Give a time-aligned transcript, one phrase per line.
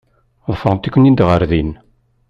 [0.47, 1.71] Ḍefrent-iken-id ɣer din.